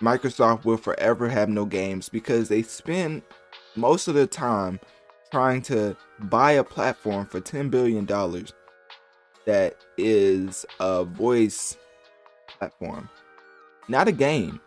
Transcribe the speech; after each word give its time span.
Microsoft 0.00 0.64
will 0.64 0.76
forever 0.76 1.28
have 1.28 1.48
no 1.48 1.64
games 1.64 2.08
because 2.08 2.48
they 2.48 2.62
spend 2.62 3.22
most 3.76 4.08
of 4.08 4.14
the 4.14 4.26
time 4.26 4.80
trying 5.30 5.62
to 5.62 5.96
buy 6.20 6.52
a 6.52 6.64
platform 6.64 7.26
for 7.26 7.40
$10 7.40 7.70
billion 7.70 8.06
that 9.46 9.76
is 9.96 10.64
a 10.80 11.04
voice 11.04 11.76
platform, 12.58 13.08
not 13.88 14.08
a 14.08 14.12
game. 14.12 14.60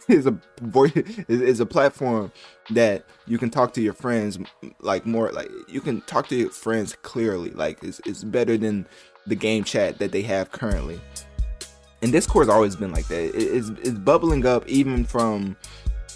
is 0.08 0.26
a 0.26 0.36
voice 0.60 0.92
is 1.28 1.60
a 1.60 1.66
platform 1.66 2.32
that 2.70 3.04
you 3.26 3.38
can 3.38 3.48
talk 3.48 3.72
to 3.72 3.80
your 3.80 3.92
friends 3.92 4.40
like 4.80 5.06
more 5.06 5.30
like 5.30 5.48
you 5.68 5.80
can 5.80 6.00
talk 6.02 6.26
to 6.26 6.34
your 6.34 6.50
friends 6.50 6.96
clearly 7.02 7.50
like 7.50 7.80
it's, 7.80 8.00
it's 8.04 8.24
better 8.24 8.56
than 8.56 8.88
the 9.28 9.36
game 9.36 9.62
chat 9.62 10.00
that 10.00 10.10
they 10.10 10.22
have 10.22 10.50
currently 10.50 11.00
and 12.04 12.12
Discord's 12.12 12.50
always 12.50 12.76
been 12.76 12.92
like 12.92 13.08
that. 13.08 13.34
It, 13.34 13.34
it's, 13.34 13.70
it's 13.80 13.98
bubbling 13.98 14.44
up 14.44 14.68
even 14.68 15.04
from 15.04 15.56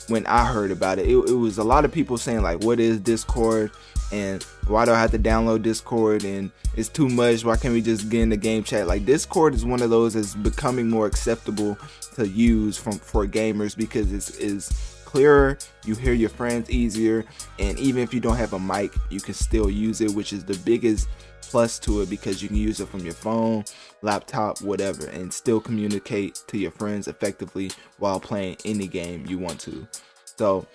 when 0.09 0.27
I 0.27 0.45
heard 0.45 0.71
about 0.71 0.99
it. 0.99 1.09
it. 1.09 1.17
It 1.17 1.33
was 1.35 1.57
a 1.57 1.65
lot 1.65 1.87
of 1.87 1.93
people 1.93 2.19
saying 2.19 2.43
like, 2.43 2.63
"What 2.63 2.79
is 2.79 3.01
Discord?" 3.01 3.71
and 4.13 4.43
why 4.67 4.85
do 4.85 4.93
I 4.93 5.01
have 5.01 5.11
to 5.13 5.19
download 5.19 5.63
Discord? 5.63 6.25
And 6.25 6.51
it's 6.77 6.91
too 6.91 7.09
much. 7.09 7.43
Why 7.43 7.57
can't 7.57 7.73
we 7.73 7.81
just 7.81 8.11
get 8.11 8.21
in 8.21 8.29
the 8.29 8.37
game 8.37 8.65
chat? 8.65 8.87
Like 8.87 9.07
Discord 9.07 9.55
is 9.55 9.65
one 9.65 9.81
of 9.81 9.89
those 9.89 10.13
that's 10.13 10.35
becoming 10.35 10.91
more 10.91 11.07
acceptable 11.07 11.79
to 12.17 12.29
use 12.29 12.77
from 12.77 12.93
for 12.93 13.27
gamers 13.27 13.75
because 13.75 14.13
it's 14.13 14.37
is 14.37 14.98
clearer. 15.09 15.57
You 15.87 15.95
hear 15.95 16.13
your 16.13 16.29
friends 16.29 16.69
easier, 16.69 17.25
and 17.59 17.79
even 17.79 18.03
if 18.03 18.13
you 18.13 18.21
don't 18.21 18.37
have 18.37 18.53
a 18.53 18.61
mic, 18.61 18.93
you 19.09 19.21
can 19.21 19.33
still 19.33 19.71
use 19.71 20.03
it, 20.03 20.15
which 20.15 20.35
is 20.35 20.45
the 20.45 20.59
biggest 20.59 21.09
plus 21.41 21.79
to 21.79 22.03
it 22.03 22.11
because 22.11 22.43
you 22.43 22.49
can 22.49 22.59
use 22.59 22.79
it 22.79 22.89
from 22.89 23.01
your 23.01 23.15
phone, 23.15 23.65
laptop, 24.03 24.61
whatever, 24.61 25.07
and 25.07 25.33
still 25.33 25.61
communicate 25.61 26.43
to 26.49 26.59
your 26.59 26.71
friends 26.71 27.09
effectively 27.09 27.71
while 27.97 28.21
playing 28.21 28.59
any 28.67 28.87
game 28.87 29.25
you 29.27 29.39
want 29.39 29.59
to. 29.61 29.89
So, 30.37 30.67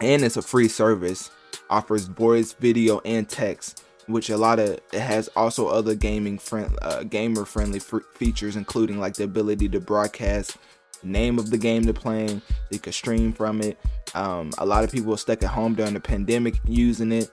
and 0.00 0.24
it's 0.24 0.36
a 0.36 0.42
free 0.42 0.66
service, 0.66 1.30
offers 1.70 2.06
voice, 2.06 2.54
video, 2.54 3.00
and 3.04 3.28
text, 3.28 3.84
which 4.08 4.30
a 4.30 4.36
lot 4.36 4.58
of 4.58 4.68
it 4.68 4.82
has 4.92 5.28
also 5.36 5.68
other 5.68 5.94
gaming 5.94 6.38
friend, 6.38 6.76
uh, 6.82 7.04
gamer 7.04 7.44
friendly 7.44 7.78
f- 7.78 8.02
features, 8.14 8.56
including 8.56 8.98
like 8.98 9.14
the 9.14 9.24
ability 9.24 9.68
to 9.68 9.80
broadcast 9.80 10.56
name 11.04 11.38
of 11.38 11.50
the 11.50 11.58
game 11.58 11.82
they're 11.82 11.94
playing. 11.94 12.42
You 12.70 12.78
can 12.78 12.92
stream 12.92 13.32
from 13.32 13.60
it. 13.60 13.78
Um, 14.14 14.52
a 14.58 14.66
lot 14.66 14.84
of 14.84 14.92
people 14.92 15.12
are 15.14 15.18
stuck 15.18 15.42
at 15.42 15.50
home 15.50 15.74
during 15.74 15.94
the 15.94 16.00
pandemic 16.00 16.60
using 16.66 17.12
it 17.12 17.30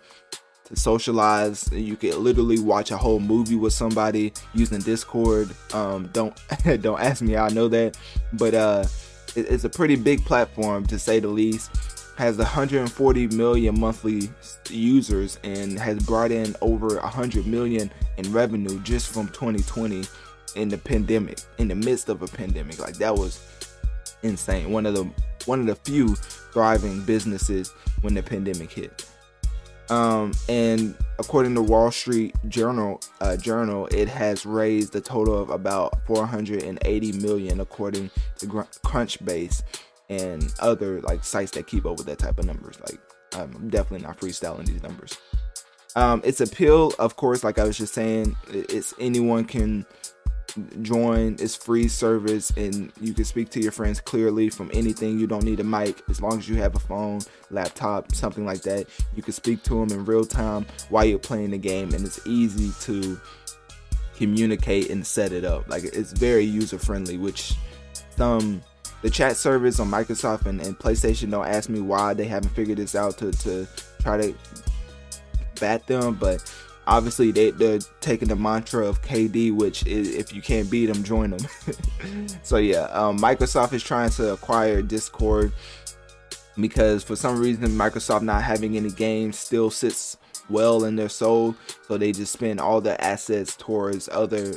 to 0.65 0.75
socialize. 0.75 1.69
You 1.71 1.95
could 1.95 2.15
literally 2.15 2.59
watch 2.59 2.91
a 2.91 2.97
whole 2.97 3.19
movie 3.19 3.55
with 3.55 3.73
somebody 3.73 4.33
using 4.53 4.79
Discord. 4.79 5.51
Um, 5.73 6.09
don't 6.13 6.35
don't 6.81 6.99
ask 6.99 7.21
me, 7.21 7.37
I 7.37 7.49
know 7.49 7.67
that, 7.67 7.97
but 8.33 8.53
uh, 8.53 8.85
it, 9.35 9.47
it's 9.49 9.63
a 9.63 9.69
pretty 9.69 9.95
big 9.95 10.25
platform 10.25 10.85
to 10.87 10.99
say 10.99 11.19
the 11.19 11.27
least. 11.27 11.71
Has 12.17 12.37
140 12.37 13.27
million 13.29 13.79
monthly 13.79 14.29
users 14.69 15.39
and 15.43 15.79
has 15.79 15.97
brought 16.03 16.31
in 16.31 16.55
over 16.61 16.97
100 16.97 17.47
million 17.47 17.91
in 18.17 18.31
revenue 18.31 18.79
just 18.81 19.11
from 19.11 19.29
2020 19.29 20.03
in 20.55 20.69
the 20.69 20.77
pandemic, 20.77 21.39
in 21.57 21.67
the 21.67 21.75
midst 21.75 22.09
of 22.09 22.21
a 22.21 22.27
pandemic. 22.27 22.79
Like 22.79 22.95
that 22.95 23.15
was 23.15 23.39
insane. 24.23 24.71
One 24.71 24.85
of 24.85 24.93
the 24.93 25.09
one 25.45 25.59
of 25.59 25.65
the 25.65 25.75
few 25.75 26.15
thriving 26.15 27.03
businesses 27.03 27.73
when 28.01 28.13
the 28.13 28.23
pandemic 28.23 28.71
hit. 28.71 29.05
Um, 29.89 30.31
and 30.47 30.95
according 31.19 31.53
to 31.55 31.61
Wall 31.61 31.91
Street 31.91 32.33
Journal, 32.47 33.01
uh, 33.19 33.35
Journal, 33.35 33.87
it 33.87 34.07
has 34.07 34.45
raised 34.45 34.95
a 34.95 35.01
total 35.01 35.37
of 35.37 35.49
about 35.49 36.05
480 36.05 37.11
million, 37.13 37.59
according 37.59 38.09
to 38.37 38.45
Crunchbase 38.47 39.63
and 40.09 40.53
other 40.59 41.01
like 41.01 41.25
sites 41.25 41.51
that 41.51 41.67
keep 41.67 41.85
up 41.85 41.97
with 41.97 42.07
that 42.07 42.19
type 42.19 42.39
of 42.39 42.45
numbers. 42.45 42.79
Like, 42.89 42.99
I'm 43.33 43.69
definitely 43.69 44.05
not 44.07 44.17
freestyling 44.17 44.65
these 44.65 44.81
numbers. 44.81 45.17
Um, 45.95 46.21
its 46.23 46.39
appeal, 46.39 46.93
of 46.97 47.17
course, 47.17 47.43
like 47.43 47.59
I 47.59 47.65
was 47.65 47.77
just 47.77 47.93
saying, 47.93 48.37
it's 48.47 48.93
anyone 48.97 49.43
can 49.43 49.85
join 50.81 51.33
its 51.39 51.55
free 51.55 51.87
service 51.87 52.51
and 52.57 52.91
you 52.99 53.13
can 53.13 53.25
speak 53.25 53.49
to 53.49 53.61
your 53.61 53.71
friends 53.71 53.99
clearly 53.99 54.49
from 54.49 54.69
anything. 54.73 55.19
You 55.19 55.27
don't 55.27 55.43
need 55.43 55.59
a 55.59 55.63
mic. 55.63 56.01
As 56.09 56.21
long 56.21 56.39
as 56.39 56.47
you 56.49 56.55
have 56.57 56.75
a 56.75 56.79
phone 56.79 57.21
laptop 57.49 58.15
something 58.15 58.45
like 58.45 58.61
that 58.61 58.87
you 59.15 59.21
can 59.21 59.33
speak 59.33 59.61
to 59.63 59.85
them 59.85 59.91
in 59.97 60.05
real 60.05 60.23
time 60.23 60.65
while 60.89 61.03
you're 61.03 61.19
playing 61.19 61.51
the 61.51 61.57
game 61.57 61.93
and 61.93 62.05
it's 62.05 62.25
easy 62.25 62.71
to 62.79 63.19
communicate 64.15 64.89
and 64.89 65.05
set 65.05 65.31
it 65.31 65.43
up. 65.43 65.67
Like 65.67 65.83
it's 65.83 66.13
very 66.13 66.43
user 66.43 66.77
friendly 66.77 67.17
which 67.17 67.53
some 68.15 68.61
the 69.01 69.09
chat 69.09 69.35
service 69.35 69.79
on 69.79 69.89
microsoft 69.89 70.45
and, 70.45 70.61
and 70.61 70.77
playstation 70.77 71.31
don't 71.31 71.47
ask 71.47 71.69
me 71.69 71.81
why 71.81 72.13
they 72.13 72.25
haven't 72.25 72.51
figured 72.51 72.77
this 72.77 72.95
out 72.95 73.17
to, 73.17 73.31
to 73.31 73.67
try 73.99 74.17
to 74.17 74.35
bat 75.59 75.85
them 75.87 76.15
but 76.15 76.43
obviously 76.87 77.31
they, 77.31 77.51
they're 77.51 77.79
taking 77.99 78.27
the 78.27 78.35
mantra 78.35 78.85
of 78.85 79.01
KD, 79.01 79.53
which 79.55 79.85
is 79.85 80.13
if 80.13 80.33
you 80.33 80.41
can't 80.41 80.69
beat 80.69 80.87
them, 80.87 81.03
join 81.03 81.31
them. 81.31 81.47
so 82.43 82.57
yeah, 82.57 82.83
um, 82.91 83.17
Microsoft 83.19 83.73
is 83.73 83.83
trying 83.83 84.09
to 84.11 84.33
acquire 84.33 84.81
Discord 84.81 85.51
because 86.59 87.03
for 87.03 87.15
some 87.15 87.39
reason 87.39 87.69
Microsoft 87.71 88.23
not 88.23 88.43
having 88.43 88.75
any 88.75 88.91
games 88.91 89.37
still 89.37 89.69
sits 89.69 90.17
well 90.49 90.83
in 90.85 90.95
their 90.95 91.09
soul, 91.09 91.55
so 91.87 91.97
they 91.97 92.11
just 92.11 92.33
spend 92.33 92.59
all 92.59 92.81
their 92.81 93.01
assets 93.01 93.55
towards 93.55 94.09
other 94.09 94.53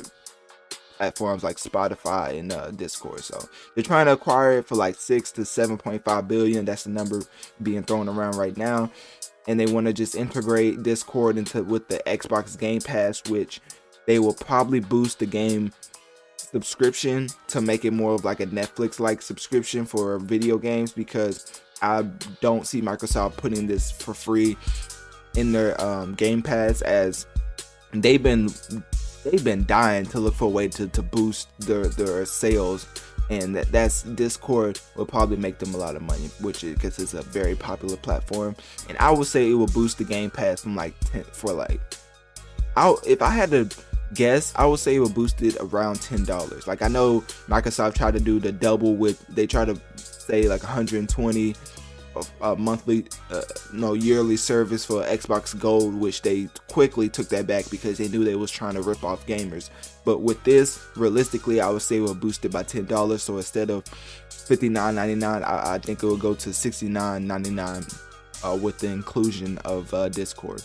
platforms 0.97 1.43
like 1.43 1.57
Spotify 1.57 2.39
and 2.39 2.51
uh, 2.53 2.71
Discord. 2.71 3.21
So 3.21 3.39
they're 3.73 3.83
trying 3.83 4.05
to 4.07 4.13
acquire 4.13 4.59
it 4.59 4.67
for 4.67 4.75
like 4.75 4.95
six 4.95 5.31
to 5.33 5.45
seven 5.45 5.77
point 5.77 6.03
five 6.03 6.27
billion. 6.27 6.65
That's 6.65 6.83
the 6.83 6.89
number 6.89 7.21
being 7.61 7.83
thrown 7.83 8.09
around 8.09 8.35
right 8.35 8.55
now 8.57 8.91
and 9.47 9.59
they 9.59 9.65
want 9.65 9.87
to 9.87 9.93
just 9.93 10.15
integrate 10.15 10.83
Discord 10.83 11.37
into 11.37 11.63
with 11.63 11.87
the 11.87 12.01
Xbox 12.07 12.57
Game 12.57 12.81
Pass, 12.81 13.23
which 13.29 13.61
they 14.05 14.19
will 14.19 14.33
probably 14.33 14.79
boost 14.79 15.19
the 15.19 15.25
game 15.25 15.71
subscription 16.37 17.27
to 17.47 17.61
make 17.61 17.85
it 17.85 17.91
more 17.91 18.13
of 18.13 18.23
like 18.23 18.39
a 18.39 18.47
Netflix 18.47 18.99
like 18.99 19.21
subscription 19.21 19.85
for 19.85 20.19
video 20.19 20.57
games 20.57 20.91
because 20.91 21.61
I 21.81 22.03
don't 22.41 22.65
see 22.65 22.81
Microsoft 22.81 23.37
putting 23.37 23.67
this 23.67 23.91
for 23.91 24.13
free 24.13 24.57
in 25.35 25.51
their 25.51 25.79
um, 25.81 26.15
Game 26.15 26.41
Pass 26.41 26.81
as 26.81 27.25
they've 27.93 28.21
been 28.21 28.49
they've 29.23 29.43
been 29.43 29.65
dying 29.65 30.05
to 30.05 30.19
look 30.19 30.35
for 30.35 30.45
a 30.45 30.49
way 30.49 30.67
to, 30.69 30.87
to 30.87 31.01
boost 31.01 31.49
their 31.59 31.87
their 31.87 32.25
sales 32.25 32.87
and 33.29 33.55
that 33.55 33.71
that's 33.71 34.03
Discord 34.03 34.79
will 34.95 35.05
probably 35.05 35.37
make 35.37 35.57
them 35.57 35.73
a 35.73 35.77
lot 35.77 35.95
of 35.95 36.01
money, 36.01 36.29
which 36.41 36.63
is 36.63 36.75
because 36.75 36.99
it's 36.99 37.13
a 37.13 37.21
very 37.21 37.55
popular 37.55 37.97
platform. 37.97 38.55
And 38.89 38.97
I 38.99 39.11
would 39.11 39.27
say 39.27 39.49
it 39.49 39.55
will 39.55 39.67
boost 39.67 39.97
the 39.97 40.03
Game 40.03 40.29
Pass 40.29 40.61
from 40.61 40.75
like 40.75 40.93
10 41.11 41.23
for 41.25 41.53
like, 41.53 41.81
I 42.75 42.95
if 43.05 43.21
I 43.21 43.29
had 43.29 43.51
to 43.51 43.69
guess, 44.13 44.53
I 44.55 44.65
would 44.65 44.79
say 44.79 44.95
it 44.95 44.99
will 44.99 45.09
boost 45.09 45.41
it 45.41 45.57
around 45.59 46.01
ten 46.01 46.23
dollars. 46.23 46.67
Like 46.67 46.81
I 46.81 46.87
know 46.87 47.21
Microsoft 47.47 47.95
tried 47.95 48.13
to 48.13 48.19
do 48.19 48.39
the 48.39 48.51
double 48.51 48.95
with 48.95 49.25
they 49.27 49.47
try 49.47 49.65
to 49.65 49.79
say 49.95 50.47
like 50.47 50.63
120 50.63 51.55
a 52.41 52.55
monthly, 52.55 53.05
uh, 53.31 53.41
no 53.73 53.93
yearly 53.93 54.37
service 54.37 54.85
for 54.85 55.03
Xbox 55.03 55.57
Gold, 55.59 55.95
which 55.95 56.21
they 56.21 56.49
quickly 56.67 57.09
took 57.09 57.29
that 57.29 57.47
back 57.47 57.69
because 57.69 57.97
they 57.97 58.07
knew 58.07 58.23
they 58.23 58.35
was 58.35 58.51
trying 58.51 58.75
to 58.75 58.81
rip 58.81 59.03
off 59.03 59.25
gamers. 59.27 59.69
But 60.03 60.19
with 60.21 60.43
this, 60.43 60.85
realistically, 60.95 61.61
I 61.61 61.69
would 61.69 61.81
say 61.81 61.99
we'll 61.99 62.15
boost 62.15 62.45
it 62.45 62.51
by 62.51 62.63
ten 62.63 62.85
dollars. 62.85 63.23
So 63.23 63.37
instead 63.37 63.69
of 63.69 63.83
$59.99. 64.45 65.43
I, 65.43 65.75
I 65.75 65.79
think 65.79 66.03
it 66.03 66.05
will 66.05 66.17
go 66.17 66.33
to 66.35 66.49
$69.99 66.49 68.43
uh, 68.43 68.55
with 68.55 68.79
the 68.79 68.87
inclusion 68.87 69.57
of 69.59 69.93
uh, 69.93 70.09
Discord. 70.09 70.61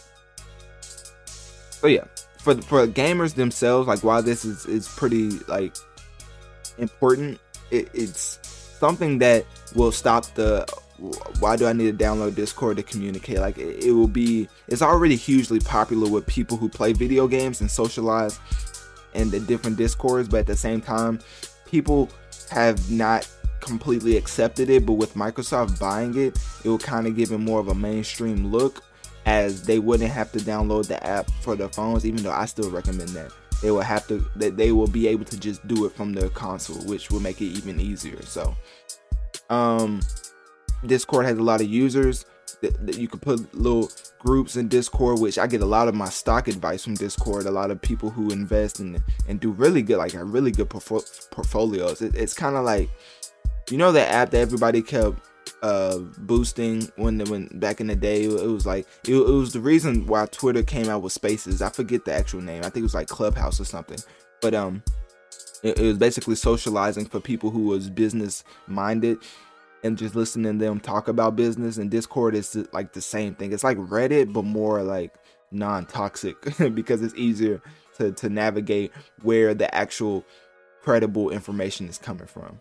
So 1.70 1.86
yeah, 1.86 2.04
for 2.38 2.54
for 2.60 2.86
gamers 2.86 3.34
themselves, 3.34 3.88
like 3.88 4.04
while 4.04 4.22
this 4.22 4.44
is 4.44 4.66
is 4.66 4.86
pretty 4.86 5.30
like 5.48 5.74
important, 6.76 7.40
it, 7.70 7.88
it's 7.94 8.38
something 8.78 9.18
that 9.20 9.46
will 9.74 9.92
stop 9.92 10.26
the 10.34 10.66
why 11.38 11.56
do 11.56 11.66
I 11.66 11.72
need 11.72 11.98
to 11.98 12.04
download 12.04 12.34
Discord 12.34 12.76
to 12.76 12.82
communicate? 12.82 13.38
Like 13.38 13.58
it, 13.58 13.84
it, 13.84 13.92
will 13.92 14.08
be 14.08 14.48
it's 14.68 14.82
already 14.82 15.16
hugely 15.16 15.60
popular 15.60 16.10
with 16.10 16.26
people 16.26 16.56
who 16.56 16.68
play 16.68 16.92
video 16.92 17.26
games 17.26 17.60
and 17.60 17.70
socialize 17.70 18.38
in 19.14 19.30
the 19.30 19.40
different 19.40 19.76
discords, 19.76 20.28
but 20.28 20.40
at 20.40 20.46
the 20.46 20.56
same 20.56 20.80
time, 20.80 21.18
people 21.66 22.10
have 22.50 22.90
not 22.90 23.28
completely 23.60 24.16
accepted 24.16 24.70
it, 24.70 24.86
but 24.86 24.94
with 24.94 25.14
Microsoft 25.14 25.78
buying 25.78 26.16
it, 26.16 26.38
it 26.64 26.68
will 26.68 26.78
kind 26.78 27.06
of 27.06 27.16
give 27.16 27.32
it 27.32 27.38
more 27.38 27.60
of 27.60 27.68
a 27.68 27.74
mainstream 27.74 28.50
look 28.50 28.82
as 29.26 29.62
they 29.62 29.78
wouldn't 29.78 30.10
have 30.10 30.32
to 30.32 30.38
download 30.38 30.86
the 30.86 31.04
app 31.06 31.30
for 31.42 31.56
their 31.56 31.68
phones, 31.68 32.06
even 32.06 32.22
though 32.22 32.32
I 32.32 32.46
still 32.46 32.70
recommend 32.70 33.10
that. 33.10 33.32
They 33.62 33.70
will 33.70 33.82
have 33.82 34.06
to 34.08 34.24
that 34.36 34.56
they 34.56 34.72
will 34.72 34.86
be 34.86 35.06
able 35.08 35.26
to 35.26 35.38
just 35.38 35.66
do 35.68 35.84
it 35.84 35.92
from 35.92 36.14
their 36.14 36.30
console, 36.30 36.82
which 36.84 37.10
will 37.10 37.20
make 37.20 37.40
it 37.42 37.46
even 37.46 37.78
easier. 37.78 38.20
So 38.22 38.56
um 39.50 40.00
Discord 40.86 41.26
has 41.26 41.38
a 41.38 41.42
lot 41.42 41.60
of 41.60 41.68
users 41.68 42.24
that, 42.62 42.86
that 42.86 42.98
you 42.98 43.08
can 43.08 43.20
put 43.20 43.54
little 43.54 43.90
groups 44.18 44.56
in 44.56 44.68
Discord, 44.68 45.20
which 45.20 45.38
I 45.38 45.46
get 45.46 45.62
a 45.62 45.66
lot 45.66 45.88
of 45.88 45.94
my 45.94 46.08
stock 46.08 46.48
advice 46.48 46.84
from 46.84 46.94
Discord. 46.94 47.46
A 47.46 47.50
lot 47.50 47.70
of 47.70 47.80
people 47.80 48.10
who 48.10 48.30
invest 48.30 48.80
and 48.80 49.02
and 49.28 49.40
do 49.40 49.50
really 49.52 49.82
good, 49.82 49.98
like 49.98 50.14
a 50.14 50.24
really 50.24 50.50
good 50.50 50.70
portfolios. 50.70 52.02
It, 52.02 52.14
it's 52.14 52.34
kind 52.34 52.56
of 52.56 52.64
like 52.64 52.88
you 53.70 53.76
know 53.76 53.92
that 53.92 54.12
app 54.12 54.30
that 54.30 54.40
everybody 54.40 54.82
kept 54.82 55.20
uh 55.62 55.98
boosting 56.18 56.90
when 56.96 57.18
when 57.26 57.46
back 57.58 57.80
in 57.80 57.86
the 57.86 57.96
day 57.96 58.24
it 58.24 58.46
was 58.46 58.64
like 58.64 58.86
it, 59.06 59.14
it, 59.14 59.18
was 59.18 59.52
the 59.52 59.60
reason 59.60 60.06
why 60.06 60.24
twitter 60.26 60.62
came 60.62 60.88
out 60.88 61.02
with 61.02 61.12
spaces 61.12 61.60
i 61.60 61.68
forget 61.68 62.04
the 62.04 62.12
actual 62.12 62.40
name 62.40 62.60
i 62.60 62.64
think 62.64 62.76
it 62.78 62.82
was 62.82 62.94
like 62.94 63.08
clubhouse 63.08 63.60
or 63.60 63.64
something 63.64 63.98
but 64.40 64.54
um 64.54 64.82
it, 65.62 65.78
it 65.78 65.82
was 65.82 65.98
basically 65.98 66.34
socializing 66.34 67.04
for 67.04 67.20
people 67.20 67.50
who 67.50 67.64
was 67.64 67.90
business 67.90 68.42
minded 68.66 69.18
and 69.82 69.98
just 69.98 70.14
listening 70.14 70.58
to 70.58 70.64
them 70.64 70.80
talk 70.80 71.08
about 71.08 71.36
business 71.36 71.78
and 71.78 71.90
discord 71.90 72.34
is 72.34 72.56
like 72.72 72.92
the 72.92 73.00
same 73.00 73.34
thing 73.34 73.52
it's 73.52 73.64
like 73.64 73.78
reddit 73.78 74.32
but 74.32 74.44
more 74.44 74.82
like 74.82 75.14
non-toxic 75.50 76.36
because 76.74 77.02
it's 77.02 77.14
easier 77.14 77.60
to 77.96 78.12
to 78.12 78.28
navigate 78.28 78.92
where 79.22 79.54
the 79.54 79.72
actual 79.74 80.24
credible 80.82 81.30
information 81.30 81.88
is 81.88 81.98
coming 81.98 82.26
from 82.26 82.60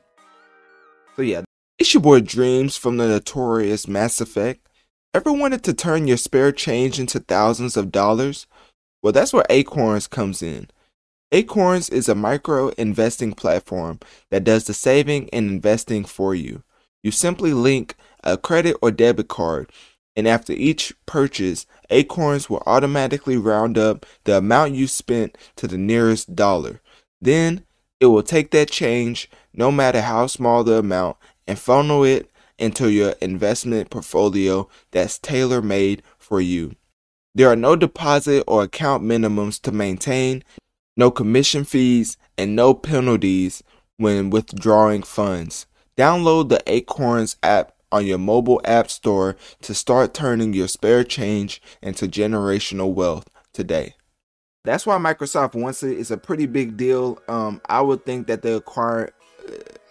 so 1.15 1.21
yeah 1.21 1.41
it's 1.79 1.93
your 1.93 2.03
boy 2.03 2.19
Dreamz 2.19 2.77
from 2.77 2.97
the 2.97 3.07
notorious 3.07 3.87
Mass 3.87 4.19
Effect. 4.19 4.67
Ever 5.13 5.31
wanted 5.31 5.63
to 5.63 5.73
turn 5.73 6.09
your 6.09 6.17
spare 6.17 6.51
change 6.51 6.99
into 6.99 7.21
thousands 7.21 7.77
of 7.77 7.89
dollars? 7.89 8.47
Well, 9.01 9.13
that's 9.13 9.31
where 9.31 9.45
Acorns 9.49 10.05
comes 10.05 10.43
in. 10.43 10.67
Acorns 11.31 11.89
is 11.89 12.09
a 12.09 12.15
micro 12.15 12.67
investing 12.77 13.31
platform 13.31 14.01
that 14.29 14.43
does 14.43 14.65
the 14.65 14.73
saving 14.73 15.29
and 15.31 15.49
investing 15.49 16.03
for 16.03 16.35
you. 16.35 16.63
You 17.03 17.11
simply 17.11 17.53
link 17.53 17.95
a 18.23 18.37
credit 18.37 18.77
or 18.81 18.91
debit 18.91 19.27
card, 19.27 19.71
and 20.15 20.27
after 20.27 20.53
each 20.53 20.93
purchase, 21.05 21.65
Acorns 21.89 22.49
will 22.49 22.63
automatically 22.65 23.37
round 23.37 23.77
up 23.77 24.05
the 24.25 24.37
amount 24.37 24.73
you 24.73 24.87
spent 24.87 25.37
to 25.55 25.67
the 25.67 25.77
nearest 25.77 26.35
dollar. 26.35 26.81
Then 27.21 27.63
it 27.99 28.07
will 28.07 28.23
take 28.23 28.51
that 28.51 28.69
change, 28.69 29.29
no 29.53 29.71
matter 29.71 30.01
how 30.01 30.27
small 30.27 30.63
the 30.63 30.77
amount, 30.79 31.17
and 31.47 31.57
funnel 31.57 32.03
it 32.03 32.29
into 32.57 32.91
your 32.91 33.11
investment 33.21 33.89
portfolio 33.89 34.67
that's 34.91 35.17
tailor 35.17 35.61
made 35.61 36.03
for 36.17 36.41
you. 36.41 36.75
There 37.33 37.49
are 37.49 37.55
no 37.55 37.75
deposit 37.75 38.43
or 38.47 38.63
account 38.63 39.03
minimums 39.03 39.61
to 39.61 39.71
maintain, 39.71 40.43
no 40.97 41.11
commission 41.11 41.63
fees, 41.63 42.17
and 42.37 42.55
no 42.55 42.73
penalties 42.73 43.63
when 43.97 44.29
withdrawing 44.29 45.03
funds. 45.03 45.65
Download 45.99 46.47
the 46.47 46.63
Acorns 46.65 47.35
app 47.43 47.73
on 47.91 48.05
your 48.05 48.19
mobile 48.19 48.61
app 48.63 48.89
store 48.89 49.35
to 49.61 49.73
start 49.73 50.13
turning 50.13 50.53
your 50.53 50.69
spare 50.69 51.03
change 51.03 51.61
into 51.81 52.07
generational 52.07 52.93
wealth 52.93 53.29
today. 53.51 53.95
That's 54.63 54.85
why 54.85 54.97
Microsoft 54.97 55.55
wants 55.55 55.83
it. 55.83 55.99
It's 55.99 56.09
a 56.09 56.15
pretty 56.15 56.45
big 56.45 56.77
deal. 56.77 57.19
Um, 57.27 57.59
I 57.65 57.81
would 57.81 58.05
think 58.05 58.27
that 58.27 58.43
they 58.43 58.53
acquire 58.53 59.09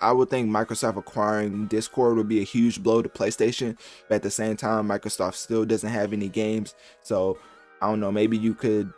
I 0.00 0.12
would 0.12 0.30
think 0.30 0.48
Microsoft 0.48 0.96
acquiring 0.96 1.66
Discord 1.66 2.16
would 2.16 2.28
be 2.28 2.40
a 2.40 2.44
huge 2.44 2.82
blow 2.82 3.02
to 3.02 3.08
PlayStation, 3.10 3.76
but 4.08 4.14
at 4.14 4.22
the 4.22 4.30
same 4.30 4.56
time, 4.56 4.88
Microsoft 4.88 5.34
still 5.34 5.66
doesn't 5.66 5.90
have 5.90 6.14
any 6.14 6.30
games. 6.30 6.74
So 7.02 7.38
I 7.82 7.90
don't 7.90 8.00
know. 8.00 8.12
Maybe 8.12 8.38
you 8.38 8.54
could 8.54 8.94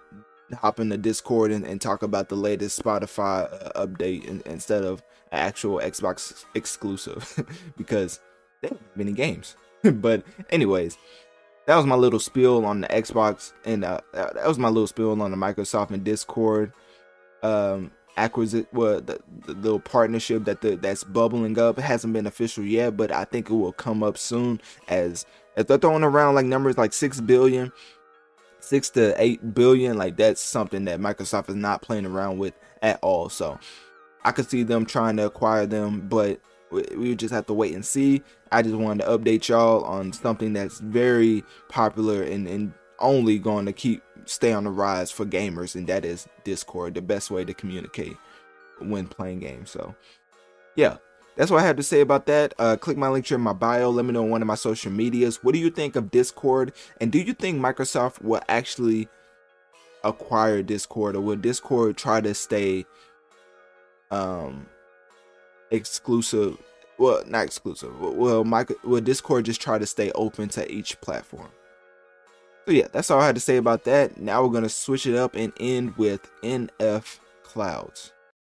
hop 0.57 0.81
into 0.81 0.97
Discord 0.97 1.51
and, 1.51 1.65
and 1.65 1.81
talk 1.81 2.03
about 2.03 2.29
the 2.29 2.37
latest 2.37 2.83
Spotify 2.83 3.53
uh, 3.53 3.87
update 3.87 4.25
in, 4.25 4.43
instead 4.47 4.85
of 4.85 5.03
actual 5.33 5.79
Xbox 5.79 6.45
exclusive 6.55 7.45
because 7.77 8.21
they 8.63 8.69
don't 8.69 8.81
have 8.81 9.01
any 9.01 9.13
games. 9.13 9.57
but 9.83 10.25
anyways, 10.51 10.99
that 11.67 11.77
was 11.77 11.87
my 11.87 11.95
little 11.95 12.21
spiel 12.21 12.65
on 12.65 12.81
the 12.81 12.89
Xbox 12.89 13.53
and 13.65 13.85
uh, 13.85 14.01
that 14.13 14.47
was 14.47 14.59
my 14.59 14.69
little 14.69 14.87
spiel 14.87 15.21
on 15.21 15.31
the 15.31 15.37
Microsoft 15.37 15.91
and 15.91 16.05
Discord. 16.05 16.73
Um, 17.43 17.93
acquisition, 18.17 18.67
well, 18.73 19.01
the, 19.01 19.21
the, 19.47 19.55
little 19.55 19.81
partnership 19.81 20.45
that 20.45 20.61
the, 20.61 20.77
that's 20.77 21.05
bubbling 21.05 21.59
up. 21.59 21.79
It 21.79 21.83
hasn't 21.83 22.13
been 22.13 22.27
official 22.27 22.65
yet, 22.65 22.97
but 22.97 23.11
I 23.11 23.25
think 23.25 23.49
it 23.51 23.55
will 23.55 23.73
come 23.73 24.03
up 24.03 24.19
soon. 24.19 24.61
As 24.89 25.25
if 25.57 25.67
they're 25.67 25.79
throwing 25.79 26.05
around 26.05 26.35
like 26.35 26.47
numbers 26.47 26.77
like 26.77 26.93
six 26.93 27.21
billion, 27.21 27.73
six 28.61 28.91
to 28.91 29.15
eight 29.21 29.55
billion, 29.55 29.97
like 29.97 30.17
that's 30.17 30.41
something 30.41 30.85
that 30.87 31.01
Microsoft 31.01 31.49
is 31.49 31.55
not 31.55 31.83
playing 31.83 32.07
around 32.07 32.39
with 32.39 32.55
at 32.83 32.99
all. 33.03 33.29
So 33.29 33.59
I 34.25 34.33
could 34.33 34.49
see 34.49 34.63
them 34.63 34.85
trying 34.87 35.17
to 35.17 35.27
acquire 35.27 35.67
them, 35.67 36.09
but 36.09 36.41
we, 36.71 37.15
just 37.15 37.35
have 37.35 37.47
to 37.47 37.55
wait 37.55 37.75
and 37.75 37.85
see. 37.85 38.23
I 38.53 38.63
just 38.63 38.77
wanted 38.77 39.05
to 39.05 39.19
update 39.19 39.49
y'all 39.49 39.85
on 39.85 40.13
something 40.13 40.53
that's 40.53 40.79
very 40.81 41.43
popular 41.69 42.23
and, 42.23 42.47
and 42.47 42.73
only 43.01 43.39
going 43.39 43.67
to 43.67 43.73
keep 43.73 44.03
stay 44.27 44.53
on 44.53 44.65
the 44.65 44.71
rise 44.71 45.11
for 45.11 45.25
gamers, 45.25 45.75
and 45.75 45.87
that 45.89 46.05
is 46.05 46.29
Discord, 46.45 46.95
the 46.95 47.03
best 47.03 47.31
way 47.31 47.45
to 47.45 47.55
communicate 47.55 48.17
when 48.79 49.07
playing 49.07 49.41
games. 49.41 49.71
So, 49.71 49.95
yeah, 50.77 50.99
that's 51.41 51.51
what 51.51 51.63
I 51.63 51.67
had 51.67 51.79
to 51.79 51.83
say 51.83 52.03
about 52.03 52.27
that. 52.27 52.53
Uh, 52.59 52.77
click 52.77 52.99
my 52.99 53.09
link 53.09 53.33
in 53.33 53.41
my 53.41 53.55
bio. 53.55 53.89
Let 53.89 54.05
me 54.05 54.13
know 54.13 54.25
on 54.25 54.29
one 54.29 54.43
of 54.43 54.47
my 54.47 54.57
social 54.57 54.93
medias. 54.93 55.43
What 55.43 55.55
do 55.55 55.59
you 55.59 55.71
think 55.71 55.97
of 55.97 56.11
Discord? 56.11 56.75
And 57.01 57.11
do 57.11 57.19
you 57.19 57.33
think 57.33 57.59
Microsoft 57.59 58.21
will 58.21 58.43
actually 58.47 59.09
acquire 60.05 60.63
Discord, 60.63 61.17
or 61.17 61.23
will 61.23 61.37
Discord 61.37 61.97
try 61.97 62.21
to 62.21 62.35
stay 62.35 62.85
um 64.11 64.67
exclusive? 65.71 66.59
Well, 66.99 67.23
not 67.27 67.47
exclusive. 67.47 67.99
Will, 67.99 68.45
Micro, 68.45 68.77
will 68.85 69.01
Discord 69.01 69.47
just 69.47 69.63
try 69.63 69.79
to 69.79 69.87
stay 69.87 70.13
open 70.13 70.51
to 70.51 70.71
each 70.71 71.01
platform? 71.01 71.49
So 72.67 72.73
yeah, 72.73 72.89
that's 72.93 73.11
all 73.11 73.19
I 73.19 73.25
had 73.25 73.37
to 73.37 73.41
say 73.41 73.57
about 73.57 73.85
that. 73.85 74.21
Now 74.21 74.43
we're 74.43 74.53
gonna 74.53 74.69
switch 74.69 75.07
it 75.07 75.17
up 75.17 75.35
and 75.35 75.55
end 75.59 75.97
with 75.97 76.31
NF 76.43 77.19
Clouds. 77.45 78.13